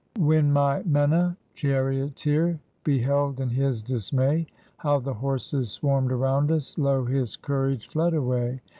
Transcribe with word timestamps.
When 0.17 0.51
my 0.51 0.81
Menna, 0.81 1.37
charioteer, 1.53 2.59
beheld 2.83 3.39
in 3.39 3.49
his 3.49 3.83
dismay. 3.83 4.47
How 4.77 4.97
the 4.99 5.13
horses 5.13 5.69
swarmed 5.69 6.11
around 6.11 6.51
us, 6.51 6.75
lo! 6.75 7.05
his 7.05 7.35
courage 7.35 7.87
fled 7.87 8.15
away. 8.15 8.61